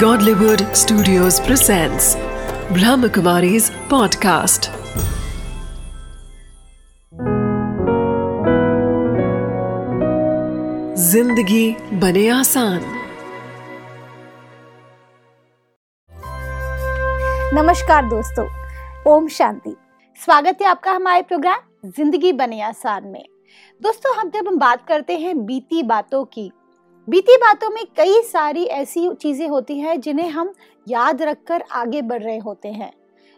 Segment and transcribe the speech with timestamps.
[0.00, 2.06] Godlywood Studios presents
[2.76, 4.68] Brahmakumari's podcast.
[11.04, 11.70] ज़िंदगी
[12.00, 12.82] बने आसान।
[17.54, 18.46] नमस्कार दोस्तों,
[19.14, 19.74] ओम शांति।
[20.20, 23.24] स्वागत है आपका हमारे प्रोग्राम ज़िंदगी बने आसान में।
[23.82, 26.50] दोस्तों, हम जब हम बात करते हैं बीती बातों की
[27.08, 30.52] बीती बातों में कई सारी ऐसी चीज़ें होती हैं जिन्हें हम
[30.86, 32.90] याद रखकर आगे बढ़ रहे होते हैं।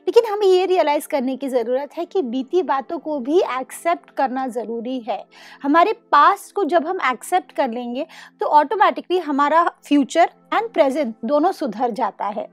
[0.06, 4.46] लेकिन हमें ये रियलाइज़ करने की ज़रूरत है कि बीती बातों को भी एक्सेप्ट करना
[4.46, 5.22] ज़रूरी है।
[5.62, 8.06] हमारे पास्ट को जब हम एक्सेप्ट कर लेंगे
[8.40, 12.48] तो ऑटोमेटिकली हमारा फ्यूचर एंड प्रेजेंट दोनों सुधर जाता है।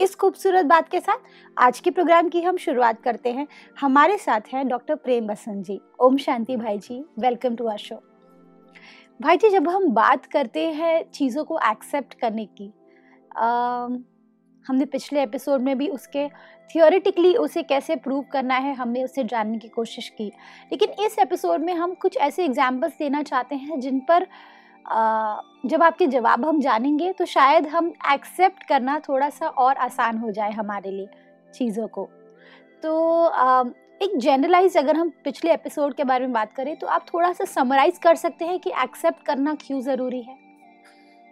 [0.00, 1.18] इस खूबसूरत बात के साथ
[1.56, 3.46] आज के प्रोग्राम की हम शुरुआत करते हैं।
[3.76, 8.02] हमारे साथ हैं डॉक्टर प्रेम बसंत जी। ओम शांति भाई जी। वेलकम टू आर शो
[9.22, 12.72] भाई जी जब हम बात करते हैं चीज़ों को एक्सेप्ट करने की
[13.36, 13.46] आ,
[14.68, 16.28] हमने पिछले एपिसोड में भी उसके
[16.74, 20.24] थियोरिटिकली उसे कैसे प्रूव करना है हमने उसे जानने की कोशिश की।
[20.72, 24.26] लेकिन इस एपिसोड में हम कुछ ऐसे एग्जाम्पल्स देना चाहते हैं जिन पर
[24.86, 30.18] आ, जब आपके जवाब हम जानेंगे तो शायद हम एक्सेप्ट करना थोड़ा सा और आसान
[30.18, 31.08] हो जाए हमारे लिए
[31.54, 32.08] चीज़ों को।
[32.82, 33.24] तो
[34.00, 37.44] एक जनरलाइज अगर हम पिछले एपिसोड के बारे में बात करें तो आप थोड़ा सा
[37.44, 40.36] समराइज कर सकते हैं कि एक्सेप्ट करना क्यों ज़रूरी है?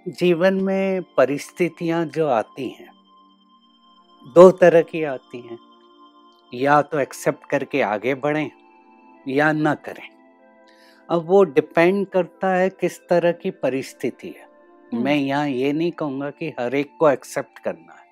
[0.09, 2.91] जीवन में परिस्थितियाँ जो आती हैं
[4.35, 5.59] दो तरह की आती हैं।
[6.55, 8.51] या तो एक्सेप्ट करके आगे बढ़ें
[9.29, 10.09] या ना करें।
[11.11, 14.49] अब वो डिपेंड करता है किस तरह की परिस्थिति है।
[14.93, 18.07] हम्म। मैं यहाँ ये नहीं कहूँगा कि हर एक को एक्सेप्ट करना है।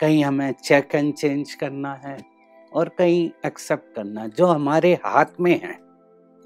[0.00, 2.31] कहीं हमें चेक एंड चेंज करना है
[2.74, 5.78] और कहीं एक्सेप्ट करना जो हमारे हाथ में है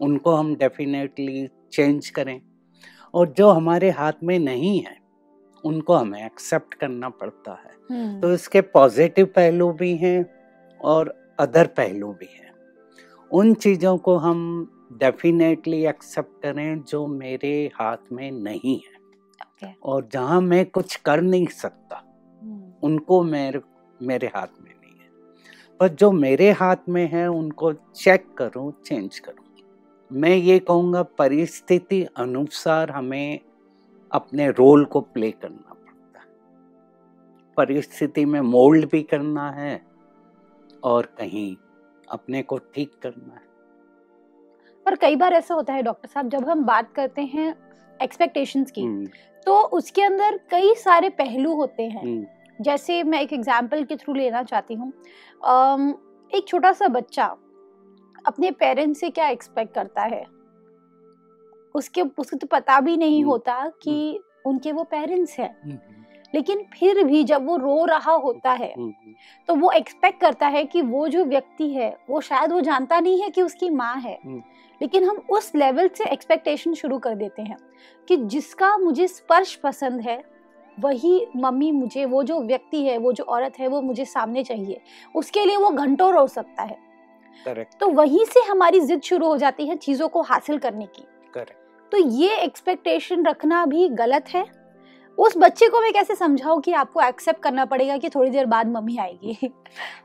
[0.01, 2.41] उनको हम डेफिनेटली चेंज करें।
[3.15, 4.97] और जो हमारे हाथ में नहीं है
[5.65, 10.27] उनको हमें एक्सेप्ट करना पड़ता है। हम्म, तो इसके पॉजिटिव पहलू भी हैं
[10.81, 12.53] और अदर पहलू भी हैं।
[13.31, 18.97] उन चीज़ों को हम डेफिनेटली एक्सेप्ट करें जो मेरे हाथ में नहीं है।
[19.47, 19.83] Okay.
[19.83, 22.03] और जहाँ मैं कुछ कर नहीं सकता
[22.43, 23.61] हम्म, उनको मेरे
[24.03, 24.76] मेरे हाथ में।
[25.81, 29.45] पर जो मेरे हाथ में है उनको चेक करूँ चेंज करूँ।
[30.13, 33.41] मैं ये कहूँगा परिस्थिति अनुसार हमें
[34.13, 36.27] अपने रोल को प्ले करना पड़ता है।
[37.57, 39.87] परिस्थिति में मोल्ड भी करना है
[40.85, 41.57] और कहीं
[42.11, 43.45] अपने को ठीक करना है।
[44.87, 47.55] पर कई बार ऐसा होता है डॉक्टर साहब जब हम बात करते हैं
[48.03, 49.07] एक्सपेक्टेशंस की हम्म,
[49.47, 52.27] तो उसके अंदर कई सारे पहलू होते हैं। हम्म,
[52.61, 54.93] जैसे मैं एक एग्ज़ाम्पल के थ्रू लेना चाहती हूँ।
[56.33, 57.25] एक छोटा सा बच्चा
[58.27, 60.25] अपने पेरेंट्स से क्या एक्सपेक्ट करता है?
[61.75, 65.79] उसके उसको तो पता भी नहीं हम्म, होता कि उनके वो पेरेंट्स हैं। हम्म,
[66.35, 68.93] लेकिन फिर भी जब वो रो रहा होता है हम्म,
[69.49, 73.23] तो वो एक्सपेक्ट करता है कि वो जो व्यक्ति है वो शायद वो जानता नहीं
[73.23, 74.43] है कि उसकी माँ है। हम्म।
[74.81, 77.57] लेकिन हम उस लेवल से एक्सपेक्टेशन शुरू कर देते हैं
[78.09, 80.23] कि जिसका मुझे स्पर्श पसंद है
[80.79, 84.81] वही मम्मी मुझे वो जो व्यक्ति है वो जो औरत है वो मुझे सामने चाहिए।
[85.15, 86.79] उसके लिए वो घंटों रो सकता है।
[87.47, 91.07] करेक्ट तो वहीं से हमारी जिद शुरू हो जाती है चीज़ों को हासिल करने की।
[91.35, 94.45] करेक्ट तो ये एक्सपेक्टेशन रखना भी गलत है।
[95.19, 98.69] उस बच्चे को मैं कैसे समझाऊं कि आपको एक्सेप्ट करना पड़ेगा कि थोड़ी देर बाद
[98.69, 99.51] मम्मी आएगी?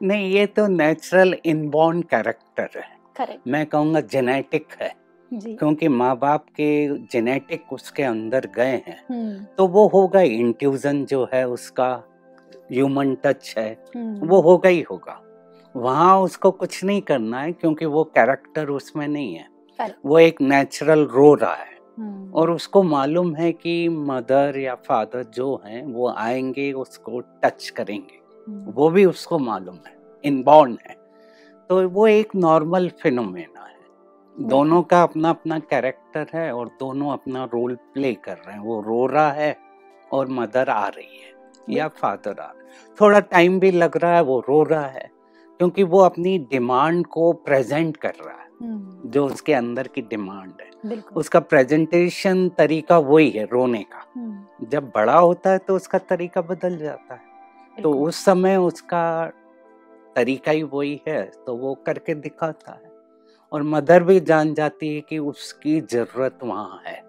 [0.03, 4.93] नहीं ये तो नेचुरल इनबॉर्न कैरेक्टर है। करेक्ट मैं कहूँगा जेनेटिक है।
[5.33, 11.05] जी। क्योंकि माँ बाप के जेनेटिक उसके अंदर गए हैं हम्म। तो वो होगा इंट्यूजन
[11.05, 12.03] जो है उसका
[12.71, 15.21] ह्यूमन टच है हम्म, वो होगा ही होगा।
[15.75, 19.51] वहाँ उसको कुछ नहीं करना है क्योंकि वो कैरेक्टर उसमें नहीं है।
[20.05, 25.23] वो एक नेचुरल रो रहा है। हम्म, और उसको मालूम है कि मदर या फादर
[25.23, 28.21] जो हैं वो आएँगे उसको टच करेंगे।
[28.71, 30.95] वो भी उसको मालूम है इनबॉर्न है।
[31.69, 33.80] तो वो एक नॉर्मल फिनोमेना है।
[34.35, 38.79] दोनों का अपना अपना कैरेक्टर है और दोनों अपना रोल प्ले कर रहे हैं। वो
[38.81, 39.55] रो रहा है
[40.11, 44.15] और मदर आ रही है या फादर आ रहा है। थोड़ा टाइम भी लग रहा
[44.15, 45.09] है वो रो रहा है
[45.59, 50.53] क्योंकि वो अपनी डिमांड को प्रेजेंट कर रहा है हम्म, जो उसके अंदर की डिमांड
[50.61, 55.97] है। उसका प्रेजेंटेशन तरीका वही है रोने का। हम्म, जब बड़ा होता है तो उसका
[55.97, 59.31] तरीका बदल जाता है। तो उस समय उसका
[60.15, 62.90] तरीका ही वही है तो वो करके दिखाता है।
[63.51, 67.01] और मदर भी जान जाती है कि उसकी ज़रूरत वहाँ है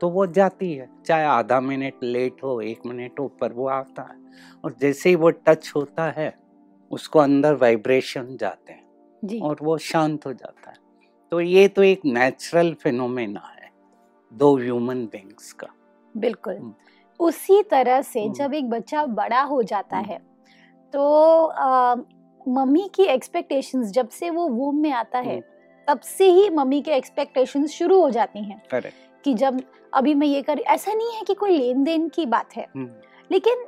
[0.00, 4.02] तो वो जाती है चाहे आधा मिनट लेट हो एक मिनट हो पर वो आता
[4.02, 4.20] है
[4.64, 6.32] और जैसे ही वो टच होता है
[6.90, 8.84] उसको अंदर वाइब्रेशन जाते हैं
[9.24, 10.76] जी और वो शांत हो जाता है
[11.32, 13.70] तो ये तो एक नेचुरल फिनोमेना है
[14.32, 15.68] दो ह्यूमन बींग्स का
[16.16, 16.74] बिल्कुल हम्म।
[17.20, 20.18] उसी तरह से हम्म। जब एक बच्चा बड़ा हो जाता हम्म। है
[20.94, 21.94] तो आ,
[22.48, 25.51] मम्मी की एक्सपेक्टेशंस जब से वो वूम में आता है।
[25.88, 28.62] तब से ही मम्मी के एक्सपेक्टेशंस शुरू हो जाती हैं।
[29.24, 29.60] कि जब
[29.94, 32.88] अभी मैं ये कर ऐसा नहीं है कि कोई लेन देन की बात है। हम्म,
[33.30, 33.64] लेकिन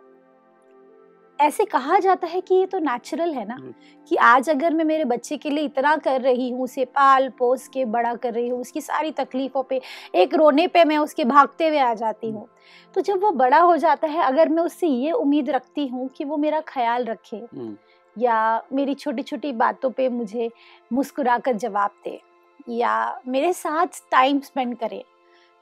[1.39, 3.55] ऐसे कहा जाता है कि ये तो नेचुरल है ना?
[3.55, 3.75] हम्म।
[4.11, 7.67] कि आज अगर मैं मेरे बच्चे के लिए इतना कर रही हूँ उसे पाल पोस
[7.69, 9.81] के बड़ा कर रही हूँ उसकी सारी तकलीफों पे
[10.15, 12.47] एक रोने पे मैं उसके भागते हुए आ जाती हूँ
[12.95, 16.25] तो जब वो बड़ा हो जाता है अगर मैं उससे ये उम्मीद रखती हूँ कि
[16.25, 17.77] वो मेरा ख्याल रखे हम्म,
[18.19, 20.51] या मेरी छोटी छोटी बातों पे मुझे
[20.93, 22.21] मुस्कुरा कर जवाब दे
[22.69, 25.05] या मेरे साथ टाइम स्पेंड करे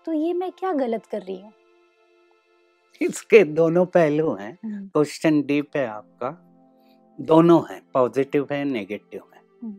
[0.06, 1.52] तो ये मैं क्या गलत कर रही हूँ?
[3.00, 6.30] इसके दोनों पहलू हैं। क्वेश्चन डीप है आपका।
[7.18, 9.76] दोनों हैं पॉजिटिव है नेगेटिव है। हम्म।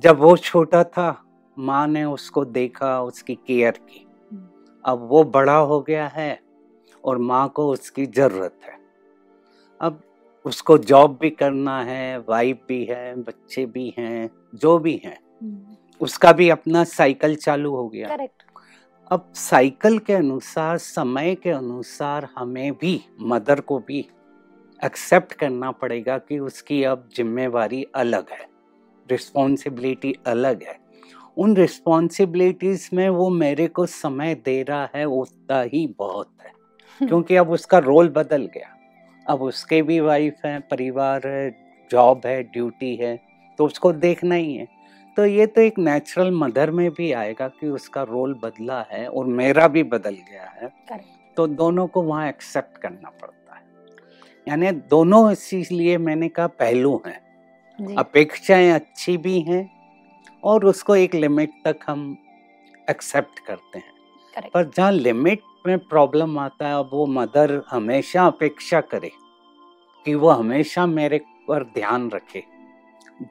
[0.00, 1.24] जब वो छोटा था
[1.58, 4.48] माँ ने उसको देखा उसकी केयर की। हम्म।
[4.84, 6.40] अब वो बड़ा हो गया है
[7.04, 8.78] और माँ को उसकी ज़रूरत है।
[9.80, 10.00] अब
[10.44, 15.18] उसको जॉब भी करना है वाइफ भी है बच्चे भी हैं जो भी हैं
[16.00, 18.42] उसका भी अपना साइकिल चालू हो गया। करेक्ट।
[19.10, 23.98] अब साइकिल के अनुसार समय के अनुसार हमें भी मदर को भी
[24.84, 28.48] एक्सेप्ट करना पड़ेगा कि उसकी अब जिम्मेवारी अलग है
[29.10, 30.78] रिस्पॉन्सिबिलिटी अलग है।
[31.36, 36.52] उन रिस्पॉन्सिबिलिटीज में वो मेरे को समय दे रहा है उतना ही बहुत है
[37.00, 38.76] क्योंकि अब उसका रोल बदल गया।
[39.30, 41.50] अब उसके भी वाइफ है परिवार है
[41.90, 43.18] जॉब है ड्यूटी है
[43.58, 44.66] तो उसको देखना ही है।
[45.16, 49.26] तो ये तो एक नेचुरल मदर में भी आएगा कि उसका रोल बदला है और
[49.26, 50.70] मेरा भी बदल गया है।
[51.36, 53.62] तो दोनों को वहाँ एक्सेप्ट करना पड़ता है।
[54.46, 59.68] यानी दोनों इसीलिए मैंने कहा पहलू हैं। अपेक्षाएँ अच्छी भी हैं
[60.44, 62.16] और उसको एक लिमिट तक हम
[62.90, 68.80] एक्सेप्ट करते हैं। पर जहाँ लिमिट में प्रॉब्लम आता है अब वो मदर हमेशा अपेक्षा
[68.80, 69.10] करे
[70.06, 71.18] कि वो हमेशा मेरे
[71.48, 72.42] पर ध्यान रखे।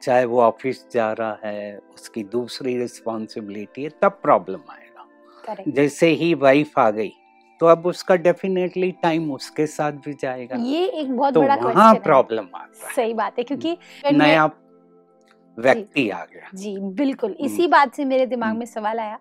[0.02, 6.32] चाहे वो ऑफ़िस जा रहा है उसकी दूसरी रिस्पॉन्सिबिलिटी है तब प्रॉब्लम आएगा। जैसे ही
[6.36, 7.12] वाइफ आ गई
[7.60, 11.64] तो अब उसका डेफिनेटली टाइम उसके साथ भी जाएगा। ये एक बहुत तो बड़ा वहाँ
[11.64, 13.76] क्वेश्चन है। प्रॉब्लम आता है। सही बात है क्योंकि
[14.12, 14.46] नया
[15.58, 19.18] व्यक्ति आ गया। जी बिल्कुल। इसी बात से मेरे दिमाग हम्म। में सवाल आया।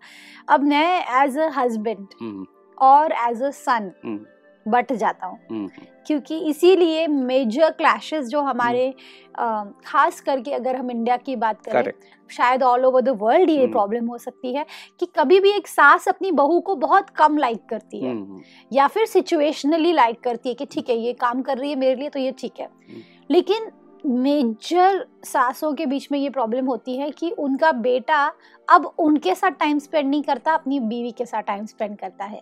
[0.50, 2.45] अब मैं एज अ हस्बैंड हम्म,
[2.81, 4.20] और as a sun hmm,
[4.66, 5.68] but जाता हूँ। हम्म,
[6.08, 8.94] क्योंकि इसीलिए मेजर क्लैशेस जो हमारे
[9.40, 13.50] अ, खास करके अगर हम इंडिया की बात करें करेक्ट शायद ऑल ओवर द वर्ल्ड
[13.50, 14.66] ये हम्म। प्रॉब्लम हो सकती है
[15.00, 18.42] कि कभी भी एक सास अपनी बहू को बहुत कम लाइक करती है। हम्म,
[18.72, 21.96] या फिर सिचुएशनली लाइक करती है कि ठीक है ये काम कर रही है मेरे
[21.96, 23.70] लिए तो ये ठीक है। हम्म। लेकिन
[24.06, 28.25] मेजर सासों के बीच में ये प्रॉब्लम होती है कि उनका बेटा
[28.68, 32.42] अब उनके साथ टाइम स्पेंड नहीं करता अपनी बीवी के साथ टाइम स्पेंड करता है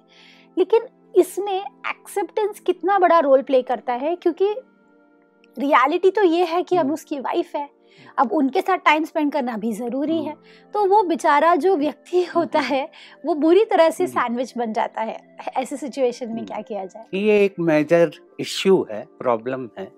[0.58, 4.54] लेकिन इसमें एक्सेप्टेंस कितना बड़ा रोल प्ले करता है क्योंकि
[5.58, 7.70] रियलिटी तो ये है कि अब हम्म। उसकी वाइफ है
[8.18, 12.24] अब उनके साथ टाइम स्पेंड करना भी ज़रूरी है हम्म, तो वो बेचारा जो व्यक्ति
[12.26, 12.90] होता हम्म। है
[13.26, 15.18] वो बुरी तरह से। सैंडविच बन जाता है
[15.58, 19.92] ऐसे सिचुएशन में। क्या किया जाए ये एक मेजर इश्यू है प्रॉब्लम है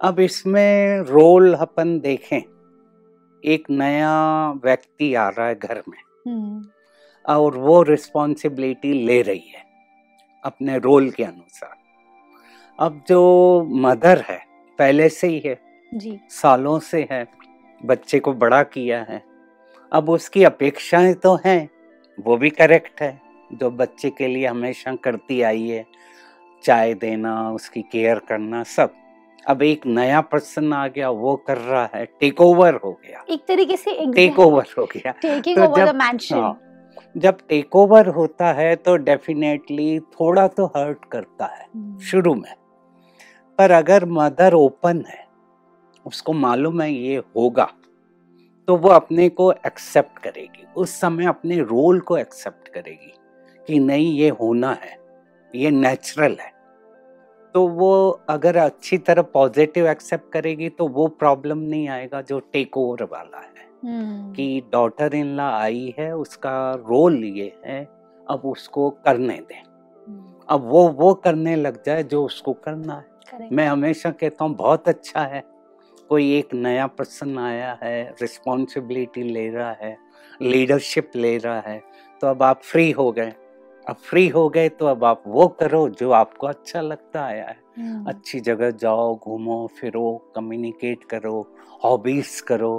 [0.00, 2.42] अब इसमें रोल अपन देखें।
[3.44, 4.12] एक नया
[4.50, 6.64] व्यक्ति आ रहा है घर में। हम्म,
[7.34, 9.64] और वो रिस्पॉन्सिबिलिटी ले रही है
[10.44, 11.76] अपने रोल के अनुसार।
[12.78, 13.20] अब जो
[13.70, 14.38] मदर है
[14.78, 15.58] पहले से ही है
[15.94, 17.26] जी। सालों से है
[17.84, 19.22] बच्चे को बड़ा किया है।
[19.92, 21.70] अब उसकी अपेक्षाएँ तो हैं
[22.20, 23.20] वो भी करेक्ट है
[23.52, 25.86] जो बच्चे के लिए हमेशा करती आई है
[26.64, 28.92] चाय देना उसकी केयर करना सब।
[29.50, 33.44] अब एक नया पर्सन आ गया वो कर रहा है टेक ओवर हो गया। एक
[33.48, 35.94] तरीके से टेक ओवर हो गया। टेकिंग तो जब-
[36.34, 36.60] हाँ,
[37.16, 41.66] जब टेक ओवर होता है तो डेफिनेटली थोड़ा तो हर्ट करता है
[41.98, 42.54] शुरू में।
[43.58, 45.26] पर अगर मदर ओपन है
[46.06, 47.72] उसको मालूम है ये होगा
[48.66, 53.14] तो वो अपने को एक्सेप्ट करेगी। उस समय अपने रोल को एक्सेप्ट करेगी
[53.66, 54.98] कि नहीं ये होना है
[55.54, 56.59] ये नेचुरल है।
[57.54, 62.76] तो वो अगर अच्छी तरह पॉजिटिव एक्सेप्ट करेगी तो वो प्रॉब्लम नहीं आएगा जो टेक
[62.76, 63.68] ओवर वाला है।
[64.34, 67.82] कि डॉटर इन लॉ आई है उसका रोल ये है
[68.26, 69.62] अब उसको करने दें।
[70.48, 74.88] अब वो वो करने लग जाए जो उसको करना है। मैं हमेशा कहता हूँ बहुत
[74.88, 75.42] अच्छा है।
[76.08, 79.96] कोई एक नया पर्सन आया है रिस्पॉन्सिबिलिटी ले रहा है
[80.40, 81.80] लीडरशिप ले रहा है
[82.22, 83.32] तो अब आप फ्री हो गए।
[83.90, 88.04] अब फ्री हो गए तो अब आप वो करो जो आपको अच्छा लगता आया है।
[88.06, 91.40] अच्छी जगह जाओ घूमो फिरो कम्युनिकेट करो
[91.84, 92.78] हॉबीज करो।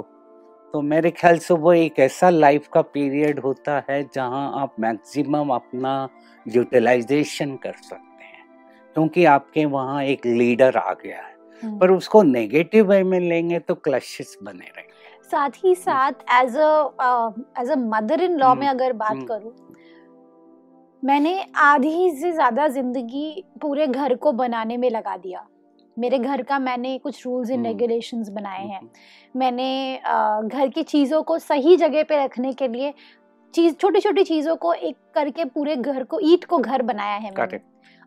[0.74, 5.50] तो मेरे ख्याल से वो एक ऐसा लाइफ का पीरियड होता है जहाँ आप मैक्सिमम
[5.54, 6.08] अपना
[6.46, 8.44] यूटिलाइजेशन कर सकते हैं।
[8.96, 13.58] क्योंकि आपके वहाँ एक लीडर आ गया है। हम्म। पर उसको नेगेटिव वे में लेंगे
[13.58, 14.90] तो क्लशिस बने रहेंगे।
[15.30, 19.26] साथ ही साथ as a as a mother in law में हम्म, अगर बात हम्म।
[19.26, 19.52] करूँ
[21.02, 25.44] मैंने आधी से ज़्यादा ज़िंदगी पूरे घर को बनाने में लगा दिया।
[25.96, 28.80] मेरे घर का मैंने कुछ रूल्स एंड। रेगुलेशंस बनाए हैं।
[29.36, 29.96] मैंने
[30.44, 32.92] घर की चीज़ों को सही जगह पे रखने के लिए
[33.54, 37.30] चीज़ छोटी छोटी चीज़ों को एक करके पूरे घर को ईट को घर बनाया है
[37.30, 37.60] मैंने।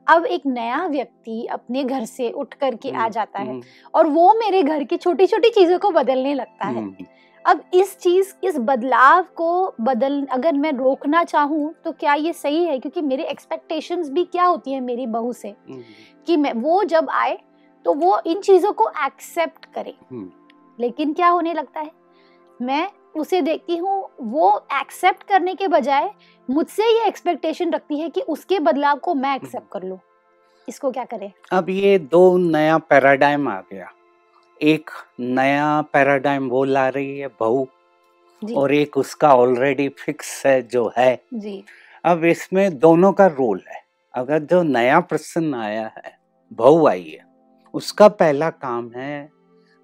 [0.07, 3.61] अब एक नया व्यक्ति अपने घर से उठ करके आ हम्म, जाता है हम्म,
[3.93, 7.05] और वो मेरे घर की छोटी छोटी चीज़ों को बदलने लगता है। हम्म,
[7.45, 12.63] अब इस चीज़ इस बदलाव को बदल अगर मैं रोकना चाहूँ तो क्या ये सही
[12.65, 12.77] है?
[12.79, 15.49] क्योंकि मेरे एक्सपेक्टेशंस भी क्या होती है मेरी बहू से?
[15.49, 15.81] हम्म,
[16.27, 17.37] कि मैं वो जब आए
[17.85, 20.29] तो वो इन चीज़ों को एक्सेप्ट करे। हम्म,
[20.79, 21.91] लेकिन क्या होने लगता है?
[22.59, 22.87] मैं
[23.17, 26.09] उसे देखती हूँ वो एक्सेप्ट करने के बजाय
[26.49, 29.99] मुझसे ये एक्सपेक्टेशन रखती है कि उसके बदलाव को मैं एक्सेप्ट कर लूँ।
[30.67, 31.31] इसको क्या करें?
[31.51, 33.89] अब ये दो नया पैराडाइम आ गया।
[34.61, 37.67] एक नया पैराडाइम वो ला रही है बहू।
[38.55, 41.63] और एक उसका ऑलरेडी फिक्स है जो है। जी।
[42.05, 43.83] अब इसमें दोनों का रोल है।
[44.13, 46.17] अगर जो नया पर्सन आया है
[46.53, 47.25] बहू आई है
[47.73, 49.29] उसका पहला काम है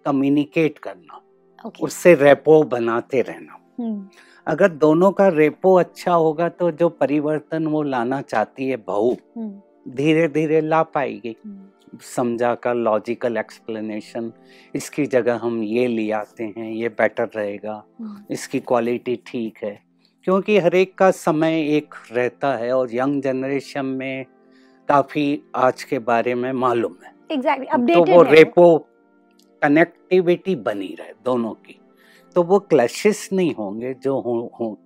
[0.05, 1.21] कम्युनिकेट करना।
[1.65, 4.07] ओके उससे रेपो बनाते रहना। हम्म।
[4.47, 9.61] अगर दोनों का रेपो अच्छा होगा तो जो परिवर्तन वो लाना चाहती है बहू हम्म।
[9.95, 11.65] धीरे धीरे ला पाएगी। हम्म,
[12.00, 14.31] समझा कर लॉजिकल एक्सप्लेनेशन
[14.75, 19.79] इसकी जगह हम ये ले आते हैं ये बेटर रहेगा हम्म, इसकी क्वालिटी ठीक है।
[20.24, 24.25] क्योंकि हर एक का समय एक रहता है और यंग जनरेशन में
[24.89, 28.77] काफ़ी आज के बारे में मालूम है। एग्जैक्टली तो वो रेपो
[29.62, 31.79] कनेक्टिविटी बनी रहे दोनों की।
[32.36, 34.79] तो वो क्लशिस नहीं होंगे जो हो, हो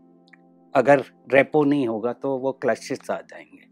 [0.75, 3.64] अगर रेपो नहीं होगा तो वो क्लशिस आ जाएँगे।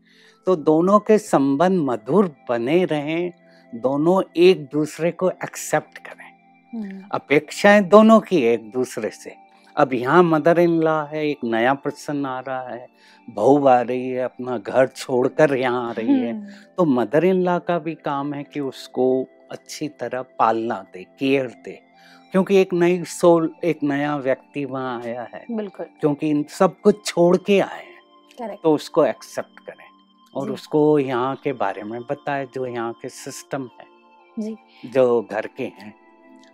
[0.45, 3.31] तो दोनों के संबंध मधुर बने रहें
[3.73, 9.35] दोनों एक दूसरे को एक्सेप्ट करें। अपेक्षाएँ दोनों की एक दूसरे से।
[9.77, 12.87] अब यहाँ मदर इन लॉ है एक नया पर्सन आ रहा है
[13.29, 16.47] बहू आ रही है अपना घर छोड़कर यहाँ आ रही है।
[16.77, 21.47] तो मदर इन लॉ का भी काम है कि उसको अच्छी तरह पालना दे केयर
[21.47, 21.79] दे।
[22.31, 27.05] क्योंकि एक नई सोल एक नया व्यक्ति वहाँ आया है। बिल्कुल। क्योंकि इन सब कुछ
[27.05, 27.93] छोड़ के आए हैं।
[28.63, 29.82] तो उसको एक्सेप्ट करें।
[30.33, 33.85] और उसको यहाँ के बारे में बताए जो यहाँ के सिस्टम है।
[34.37, 35.93] जी। जो घर के हैं।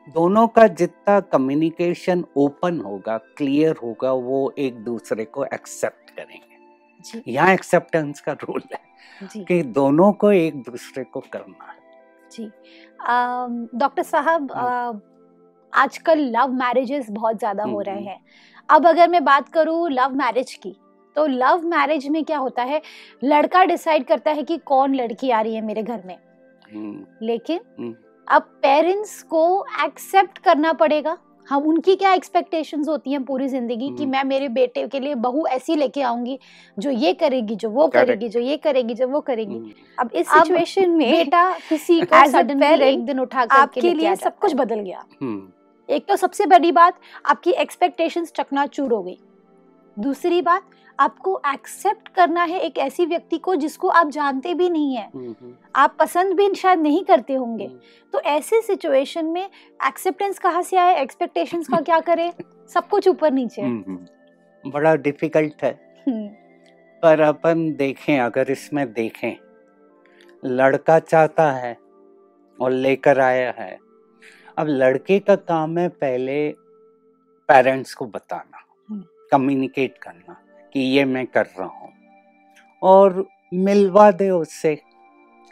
[0.08, 7.54] दोनों का जितना कम्युनिकेशन ओपन होगा क्लियर होगा वो एक दूसरे को एक्सेप्ट करेंगे। यहाँ
[7.54, 11.78] एक्सेप्टेंस का रूल है कि दोनों को एक दूसरे को करना है।
[12.32, 12.46] जी।
[13.78, 15.02] डॉक्टर साहब हाँ।
[15.74, 18.20] आजकल लव मैरिजेस बहुत ज़्यादा हो हम्म, रहे हम्म। हैं।
[18.70, 20.76] अब अगर मैं बात करूँ लव मैरिज की
[21.16, 22.82] तो लव मैरिज में क्या होता है?
[23.22, 26.18] लड़का डिसाइड करता है कि कौन लड़की आ रही है मेरे घर में।
[26.74, 27.96] हम्म, लेकिन हम्म।
[28.28, 34.04] अब पेरेंट्स को एक्सेप्ट करना पड़ेगा। हम उनकी क्या एक्सपेक्टेशंस होती हैं पूरी ज़िंदगी कि
[34.04, 36.38] हम्म। मैं मेरे बेटे के लिए बहू ऐसी लेके आऊँगी
[36.78, 40.90] जो ये करेगी जो वो करेगी जो ये करेगी जो वो करेगी। अब इस सिचुएशन
[40.90, 45.04] में बेटा किसी को सडनली एक दिन उठा आपके लिए सब कुछ बदल गया।
[45.90, 49.18] एक तो सबसे बड़ी बात आपकी एक्सपेक्टेशंस चकनाचूर हो गई।
[49.98, 54.96] दूसरी बात आपको एक्सेप्ट करना है एक ऐसी व्यक्ति को जिसको आप जानते भी नहीं
[54.96, 57.80] है। हम्म, हम्म, आप पसंद भी शायद नहीं करते होंगे। हम्म।
[58.14, 59.50] तो ऐसे सिचुएशन में
[59.88, 62.34] एक्सेप्टेंस कहाँ से आए एक्सपेक्टेशंस का क्या करें?
[62.68, 63.62] सब कुछ ऊपर नीचे।
[64.70, 65.80] बड़ा डिफ़िकल्ट है।
[67.02, 69.38] पर अपन देखें अगर इसमें देखें
[70.46, 71.78] लड़का चाहता है
[72.62, 73.80] और लेकर आया है।
[74.58, 76.52] अब लड़के का काम है पहले
[77.48, 78.66] पेरेंट्स को बताना।
[79.32, 81.90] कम्युनिकेट करना। कि ये मैं कर रहा हूँ।
[82.84, 84.82] और मिलवा दे उससे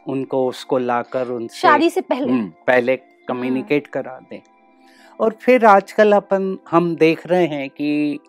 [0.08, 2.32] उनको उसको लाकर उनसे शादी से पहले?
[2.32, 4.42] हम्म, पहले कम्युनिकेट करा दे।
[5.20, 8.20] और फिर आजकल अपन हम देख रहे हैं कि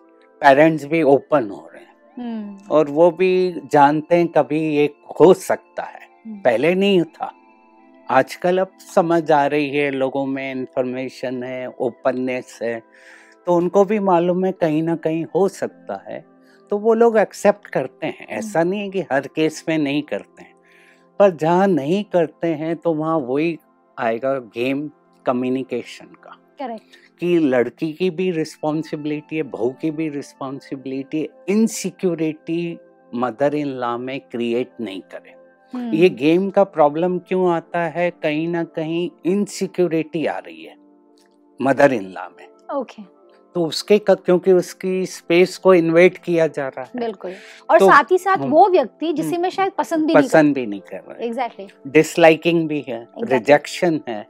[0.41, 4.85] पेरेंट्स भी ओपन हो रहे हैं। हम्म, और वो भी जानते हैं कभी ये
[5.19, 7.33] हो सकता है। हम्म, पहले नहीं था।
[8.09, 12.83] आजकल अब समझ आ रही है लोगों में इंफॉर्मेशन है ओपननेस है।
[13.45, 16.38] तो उनको भी मालूम है कहीं ना कहीं हो सकता है।
[16.71, 20.43] तो वो लोग एक्सेप्ट करते हैं। ऐसा नहीं है कि हर केस में नहीं करते
[20.43, 20.53] हैं।
[21.19, 23.57] पर जहाँ नहीं करते हैं तो वहाँ वही
[23.97, 24.89] आएगा गेम
[25.25, 32.77] कम्युनिकेशन का। करेक्ट कि लड़की की भी रिस्पॉन्सिबिलिटी है बहू की भी रिस्पॉन्सिबिलिटी है इनसिक्योरिटी
[33.15, 35.33] मदर इन लॉ में क्रिएट नहीं करें।
[35.73, 38.09] हम्म, ये गेम का प्रॉब्लम क्यों आता है?
[38.11, 40.75] कहीं ना कहीं इनसिक्योरिटी आ रही है
[41.59, 43.01] मदर इन लॉ में। ओके
[43.55, 47.33] तो उसके क्योंकि उसकी स्पेस को इन्वेट किया जा रहा है। बिल्कुल।
[47.69, 50.23] और तो- साथ ही साथ हम्म, वो व्यक्ति जिसे हम्म, मैं शायद पसंद भी नहीं
[50.23, 54.09] पसंद भी नहीं कर रहा एग्जैक्टली डिसलाइकिंग भी है रिजेक्शन Exactly.
[54.09, 54.27] है।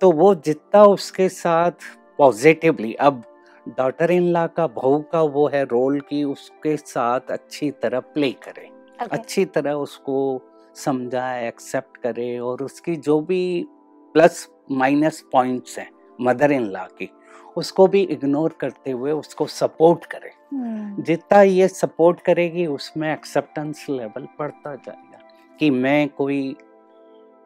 [0.00, 1.72] तो वो जितना उसके साथ
[2.18, 3.22] पॉजिटिवली अब
[3.68, 8.30] डॉटर इन ला का बहू का वो है रोल कि उसके साथ अच्छी तरह प्ले
[8.32, 9.12] करे। Okay.
[9.12, 10.42] अच्छी तरह उसको
[10.74, 13.66] समझाए एक्सेप्ट करे और उसकी जो भी
[14.14, 15.90] प्लस माइनस पॉइंट्स हैं
[16.20, 17.10] मदर इन ला की
[17.56, 23.86] उसको भी इग्नोर करते हुए उसको सपोर्ट करे। हम्म, जितना ये सपोर्ट करेगी उसमें एक्सेप्टेंस
[23.90, 25.18] लेवल बढ़ता जाएगा
[25.58, 26.56] कि मैं कोई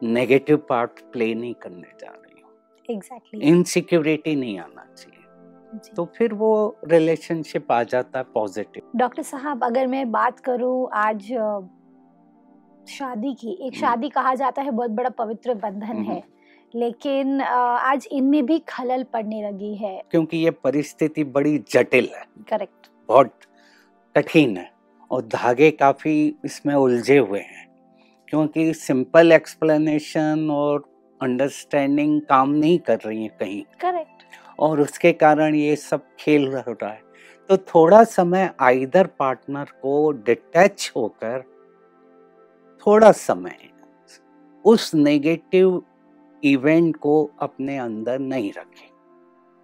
[0.03, 2.51] नेगेटिव पार्ट प्ले नहीं करने जा रही हूँ।
[2.89, 5.15] एग्जैक्टली इनसिक्योरिटी नहीं आना चाहिए।
[5.95, 11.27] तो फिर वो रिलेशनशिप आ जाता है पॉजिटिव डॉक्टर साहब अगर मैं बात करूँ आज
[12.89, 16.23] शादी की एक हम्म। शादी कहा जाता है बहुत बड़ा पवित्र बंधन हम्म। है।
[16.75, 22.89] लेकिन आज इनमें भी खलल पड़ने लगी है। क्योंकि ये परिस्थिति बड़ी जटिल है। करेक्ट।
[23.07, 23.33] बहुत
[24.15, 24.71] कठिन है
[25.11, 27.67] और धागे काफ़ी इसमें उलझे हुए हैं।
[28.27, 30.85] क्योंकि सिंपल एक्सप्लेनेशन और
[31.21, 34.23] अंडरस्टैंडिंग काम नहीं कर रही है कहीं। करेक्ट।
[34.59, 37.01] और उसके कारण ये सब खेल हो रहा है।
[37.49, 41.43] तो थोड़ा समय आइदर पार्टनर को डिटैच होकर
[42.87, 43.57] थोड़ा समय
[44.65, 45.83] उस नेगेटिव
[46.43, 48.89] इवेंट को अपने अंदर नहीं रखें।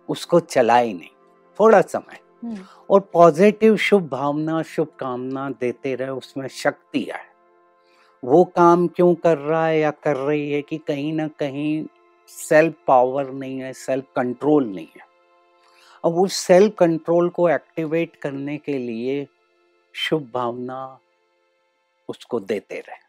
[0.10, 1.10] उसको चलाए नहीं।
[1.60, 2.20] थोड़ा समय।
[2.89, 7.36] और पॉजिटिव शुभ भावना शुभकामना देते रहे उसमें शक्ति है
[8.24, 11.86] वो काम क्यों कर रहा है या कर रही है कि कहीं ना कहीं
[12.27, 15.05] सेल्फ पावर नहीं है सेल्फ कंट्रोल नहीं है।
[16.05, 19.27] अब उस सेल्फ कंट्रोल को एक्टिवेट करने के लिए
[19.94, 21.00] शुभ भावना
[22.10, 23.05] उसको देते रहे।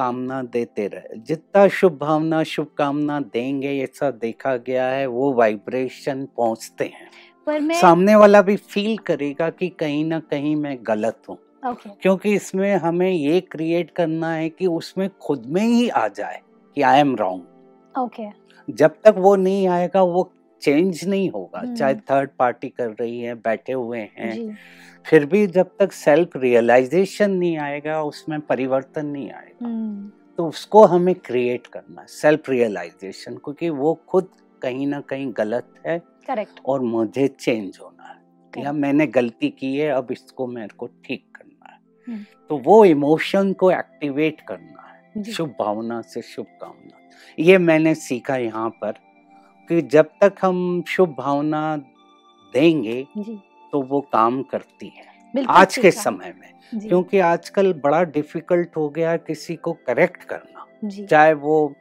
[0.00, 6.84] कामना देते रहे। जितना शुभ भावना शुभकामना देंगे ऐसा देखा गया है वो वाइब्रेशन पहुँचते
[6.84, 7.10] हैं।
[7.46, 11.90] पर मैं सामने वाला भी फील करेगा कि कहीं ना कहीं मैं गलत हूँ। ओके
[12.02, 16.40] क्योंकि इसमें हमें ये क्रिएट करना है कि उसमें खुद में ही आ जाए
[16.76, 18.26] कि आई एम रॉन्ग ओके
[18.68, 20.22] जब तक वो नहीं आएगा वो
[20.62, 24.56] चेंज नहीं होगा। हम्म। चाहे थर्ड पार्टी कर रही है बैठे हुए हैं
[25.06, 30.84] फिर भी जब तक सेल्फ रियलाइजेशन नहीं आएगा उसमें परिवर्तन नहीं आएगा। हम्म, तो उसको
[30.84, 34.28] हमें क्रिएट करना है सेल्फ रियलाइजेशन क्योंकि वो खुद
[34.62, 39.76] कहीं ना कहीं गलत है करेक्ट और मुझे चेंज होना है। या मैंने गलती की
[39.76, 44.86] है अब इसको मेरे को ठीक करना है। हम्म। तो वो इमोशन को एक्टिवेट करना
[44.86, 46.98] है। शुभ भावना से शुभकामना।
[47.38, 48.94] ये मैंने सीखा यहाँ पर।
[49.70, 51.76] कि जब तक हम शुभ भावना
[52.54, 53.38] देंगे जी।
[53.72, 59.16] तो वो काम करती है। आज के समय में क्योंकि आजकल बड़ा डिफ़िकल्ट हो गया
[59.16, 61.74] किसी को करेक्ट करना। चाहे वो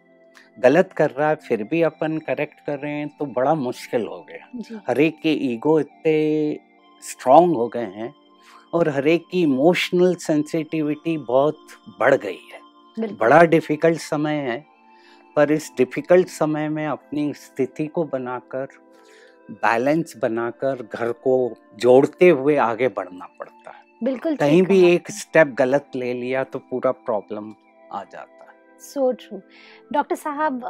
[0.58, 4.26] गलत कर रहा है फिर भी अपन करेक्ट कर रहे हैं तो बड़ा मुश्किल हो
[4.30, 6.60] गया। हर एक के ईगो इतने
[7.04, 8.14] स्ट्रांग हो गए हैं
[8.74, 11.68] और हर एक की इमोशनल सेंसिटिविटी बहुत
[12.00, 14.64] बढ़ गई है। बड़ा डिफ़िकल्ट समय है
[15.36, 18.68] पर इस डिफ़िकल्ट समय में अपनी स्थिति को बनाकर
[19.52, 21.36] बैलेंस बनाकर घर को
[21.80, 26.60] जोड़ते हुए आगे बढ़ना पड़ता है। बिल्कुल कहीं भी एक स्टेप गलत ले लिया तो
[26.60, 27.54] पूरा प्रॉब्लम
[27.92, 28.49] आ जाता है।
[28.80, 29.40] सो ट्रू
[29.94, 30.62] डॉक्टर साहब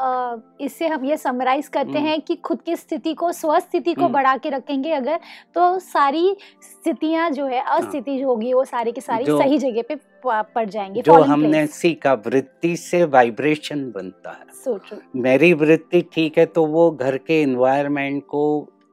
[0.61, 4.13] इससे हम ये समराइज करते हम्म। हैं कि खुद की स्थिति को स्वस्थिति को हम्म।
[4.13, 5.19] बढ़ा के रखेंगे अगर
[5.55, 9.83] तो सारी स्थितियाँ जो है अस्थिति जो होगी वो सारी की सारी हाँ। सही जगह
[9.89, 16.01] पे पड़ जाएँगी जो हमने सीखा वृत्ति से वाइब्रेशन बनता है। सो ट्रू मेरी वृत्ति
[16.13, 18.43] ठीक है तो वो घर के इन्वायरमेंट को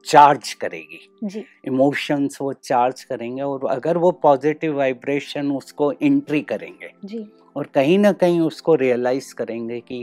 [0.05, 6.91] चार्ज करेगी। जी। इमोशंस वो चार्ज करेंगे और अगर वो पॉजिटिव वाइब्रेशन उसको एंट्री करेंगे।
[7.05, 7.25] जी।
[7.57, 9.99] और कहीं ना कहीं उसको रियलाइज़ करेंगे कि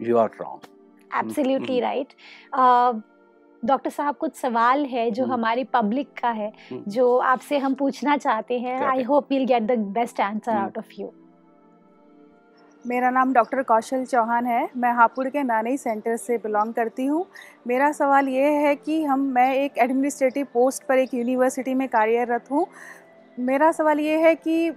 [0.00, 0.68] you are wrong
[1.10, 1.80] absolutely.
[1.80, 2.12] Right
[3.62, 7.74] doctor साहब कुछ सवाल है जो हम्म। हमारी पब्लिक का है हम्म। जो आपसे हम
[7.74, 9.02] पूछना चाहते हैं I.
[9.02, 10.52] Hope we'll get the best answer.
[10.52, 11.10] Out of you
[12.84, 17.24] मेरा नाम डॉक्टर कौशल चौहान है मैं हापुड़ के नानी सेंटर से बिलोंग करती हूँ
[17.66, 22.50] मेरा सवाल ये है कि हम मैं एक एडमिनिस्ट्रेटिव पोस्ट पर एक यूनिवर्सिटी में कार्यरत
[22.50, 22.66] हूँ
[23.38, 24.72] मेरा सवाल ये है कि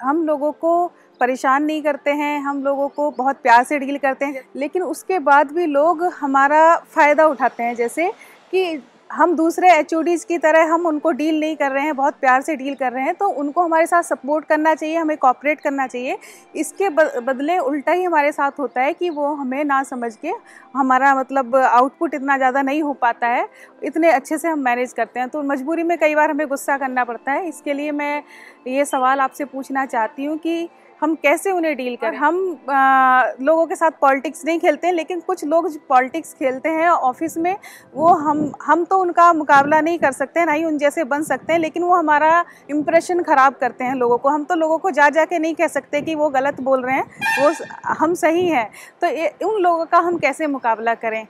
[0.00, 0.72] हम लोगों को
[1.20, 5.18] परेशान नहीं करते हैं, हम लोगों को बहुत प्यार से डील करते हैं, लेकिन उसके
[5.20, 8.10] बाद भी लोग हमारा फ़ायदा उठाते हैं, जैसे
[8.52, 12.42] कि हम दूसरे एच की तरह हम उनको डील नहीं कर रहे हैं, बहुत प्यार
[12.42, 15.86] से डील कर रहे हैं तो उनको हमारे साथ सपोर्ट करना चाहिए, हमें कॉपरेट करना
[15.86, 16.16] चाहिए।
[16.54, 20.32] इसके बदले उल्टा ही हमारे साथ होता है कि वो हमें ना समझ के
[20.74, 23.46] हमारा मतलब आउटपुट इतना ज़्यादा नहीं हो पाता है,
[23.82, 27.04] इतने अच्छे से हम मैनेज करते हैं तो मजबूरी में कई बार हमें गुस्सा करना
[27.04, 28.22] पड़ता है। इसके लिए मैं
[28.68, 30.68] ये सवाल आपसे पूछना चाहती हूँ कि
[31.02, 32.16] हम कैसे उन्हें डील करें?
[32.16, 32.36] हम
[32.70, 37.36] आ, लोगों के साथ पॉलिटिक्स नहीं खेलते हैं लेकिन कुछ लोग पॉलिटिक्स खेलते हैं ऑफ़िस
[37.38, 37.56] में
[37.94, 41.52] वो हम हम तो उनका मुकाबला नहीं कर सकते ना ही उन जैसे बन सकते
[41.52, 45.08] हैं लेकिन वो हमारा इम्प्रेशन ख़राब करते हैं लोगों को। हम तो लोगों को जा
[45.08, 47.04] जा के नहीं कह सकते कि वो गलत बोल रहे हैं
[47.40, 47.52] वो
[48.00, 48.68] हम सही हैं।
[49.02, 51.26] तो उन लोगों का हम कैसे मुकाबला करें?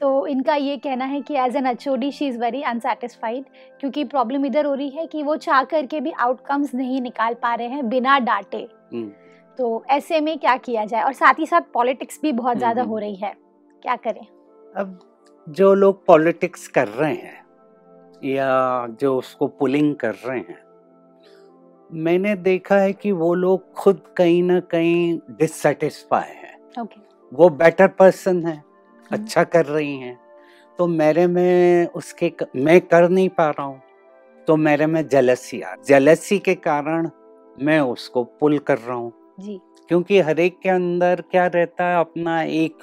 [0.00, 3.44] तो इनका ये कहना है कि as an H she is very unsatisfied
[3.80, 7.54] क्योंकि प्रॉब्लम इधर हो रही है कि वो चाह करके भी आउटकम्स नहीं निकाल पा
[7.54, 9.10] रहे हैं बिना डांटे हम्म।
[9.58, 12.90] तो ऐसे में क्या किया जाए और साथ ही साथ पॉलिटिक्स भी बहुत ज़्यादा हम्म,
[12.90, 13.34] हो हम्म। रही है
[13.82, 14.26] क्या करें
[14.76, 14.98] अब
[15.46, 17.44] जो लोग पॉलिटिक्स कर रहे हैं
[18.24, 20.64] या जो उसको पुलिंग कर रहे हैं
[21.90, 27.00] मैंने देखा है कि वो लोग खुद कहीं ना कहीं डिससेटिस्फाई हैं okay.
[27.32, 28.62] वो बेटर पर्सन है
[29.10, 30.18] अच्छा कर रही हैं
[30.78, 33.80] तो मेरे में उसके मैं कर नहीं पा रहा हूँ
[34.48, 37.08] तो मेरे में जलसी आ जलसी के कारण
[37.58, 39.12] मैं उसको पुल कर रहा हूँ
[39.88, 42.78] क्योंकि हर एक के अंदर क्या रहता है अपना एक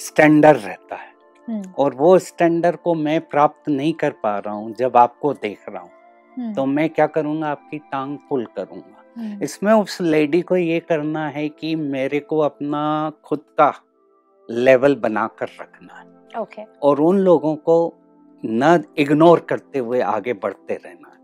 [0.00, 1.12] स्टैंडर्ड रहता है
[1.48, 5.68] हम्म। और वो स्टैंडर्ड को मैं प्राप्त नहीं कर पा रहा हूँ जब आपको देख
[5.68, 5.90] रहा हूँ
[6.36, 10.78] हम्म। तो मैं क्या करूँगा आपकी टांग पुल करूँगा हम्म। इसमें उस लेडी को ये
[10.80, 13.72] करना है कि मेरे को अपना खुद का
[14.48, 16.06] लेवल बनाकर रखना है।
[16.42, 16.64] okay.
[16.82, 17.94] और उन लोगों को
[18.44, 21.18] न इग्नोर करते हुए आगे बढ़ते रहना है।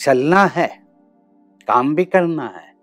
[0.00, 0.66] चलना है
[1.68, 2.74] काम भी करना है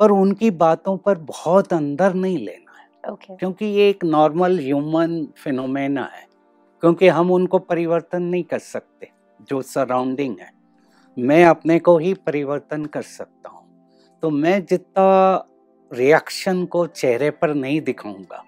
[0.00, 3.38] पर उनकी बातों पर बहुत अंदर नहीं लेना है। okay.
[3.38, 6.26] क्योंकि ये एक नॉर्मल ह्यूमन फिनोमेना है
[6.80, 10.50] क्योंकि हम उनको परिवर्तन नहीं कर सकते जो सराउंडिंग है।
[11.18, 13.66] मैं अपने को ही परिवर्तन कर सकता हूँ।
[14.22, 15.44] तो मैं जितना
[15.90, 18.44] रिएक्शन को चेहरे पर नहीं दिखाऊँगा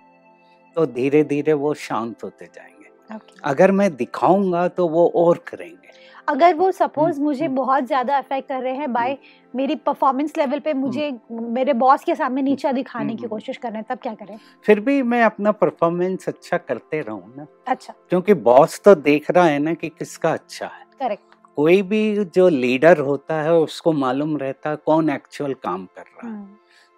[0.77, 3.41] तो धीरे धीरे वो शांत होते जाएँगे। Okay.
[3.45, 5.89] अगर मैं दिखाऊँगा तो वो और करेंगे।
[6.29, 9.75] अगर वो सपोज़ हम्म, मुझे हम्म। बहुत ज़्यादा अफेक्ट कर रहे हैं बाय हम्म। मेरी
[9.77, 13.87] परफॉर्मेंस लेवल पे मुझे मेरे बॉस के सामने नीचा दिखाने की कोशिश कर रहे हैं
[13.91, 14.39] तब क्या करें?
[14.65, 19.45] फिर भी मैं अपना परफॉर्मेंस अच्छा करते रहूँ ना। अच्छा। क्योंकि बॉस तो देख रहा
[19.45, 21.30] है ना कि किसका अच्छा है। करेक्ट
[21.61, 26.29] कोई भी जो लीडर होता है उसको मालूम रहता है कौन एक्चुअल काम कर रहा
[26.29, 26.47] है।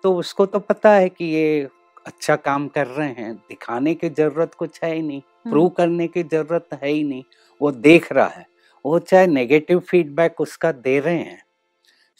[0.04, 1.68] तो उसको तो पता है कि ये
[2.06, 5.20] अच्छा काम कर रहे हैं दिखाने की ज़रूरत कुछ है ही नहीं
[5.50, 7.22] प्रूव करने की ज़रूरत है ही नहीं
[7.60, 8.46] वो देख रहा है।
[8.84, 11.42] वो चाहे नेगेटिव फीडबैक उसका दे रहे हैं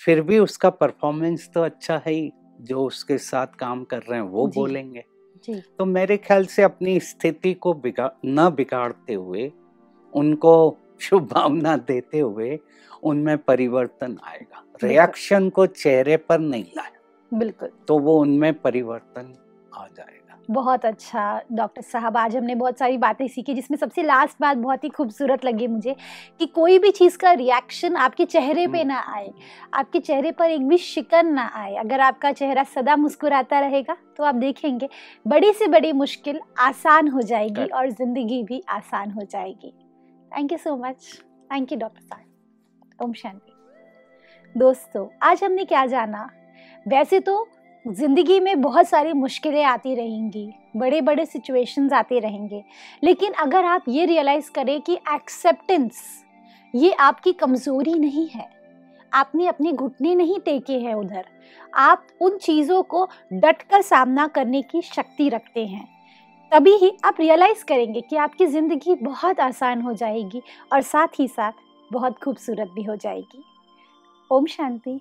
[0.01, 4.29] फिर भी उसका परफॉर्मेंस तो अच्छा है ही जो उसके साथ काम कर रहे हैं
[4.29, 5.05] वो जी, बोलेंगे।
[5.45, 9.51] जी। तो मेरे ख्याल से अपनी स्थिति को बिगाड़ न बिगाड़ते हुए
[10.13, 10.55] उनको
[11.03, 12.59] शुभकामना देते हुए
[13.03, 19.35] उनमें परिवर्तन आएगा। रिएक्शन को चेहरे पर नहीं लाया। बिल्कुल। तो वो उनमें परिवर्तन
[19.73, 20.19] आ जाएगा।
[20.51, 24.85] बहुत अच्छा डॉक्टर साहब आज हमने बहुत सारी बातें सीखी जिसमें सबसे लास्ट बात बहुत
[24.85, 25.95] ही खूबसूरत लगी मुझे
[26.41, 29.31] कि कोई भी चीज़ का रिएक्शन आपके चेहरे पे हम्म। ना आए
[29.75, 34.25] आपके चेहरे पर एक भी शिकन ना आए। अगर आपका चेहरा सदा मुस्कुराता रहेगा तो
[34.25, 34.88] आप देखेंगे
[35.27, 39.73] बड़ी से बड़ी मुश्किल आसान हो जाएगी और ज़िंदगी भी आसान हो जाएगी।
[40.33, 41.07] Thank you so much
[41.51, 43.53] thank you doctor साहब ओम शांति
[44.55, 46.29] दोस्तों, आज हमने क्या जाना?
[46.87, 47.47] वैसे तो
[47.85, 52.62] ज़िंदगी में बहुत सारी मुश्किलें आती रहेंगी बड़े बड़े सिचुएशंस आते रहेंगे,
[53.03, 56.03] लेकिन अगर आप ये रियलाइज़ करें कि एक्सेप्टेंस
[56.75, 58.49] ये आपकी कमज़ोरी नहीं है,
[59.12, 61.25] आपने अपने घुटने नहीं टेके हैं उधर,
[61.75, 65.88] आप उन चीज़ों को डट कर सामना करने की शक्ति रखते हैं।
[66.53, 71.27] तभी ही आप रियलाइज़ करेंगे कि आपकी ज़िंदगी बहुत आसान हो जाएगी और साथ ही
[71.29, 71.53] साथ
[71.93, 73.43] बहुत खूबसूरत भी हो जाएगी।
[74.31, 75.01] ओम शांति।